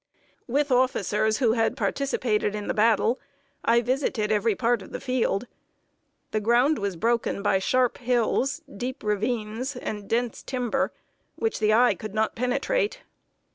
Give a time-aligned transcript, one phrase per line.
[0.47, 3.19] With officers who had participated in the battle,
[3.63, 5.45] I visited every part of the field.
[6.31, 10.91] The ground was broken by sharp hills, deep ravines, and dense timber,
[11.35, 13.03] which the eye could not penetrate.